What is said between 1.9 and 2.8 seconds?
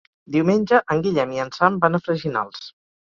a Freginals.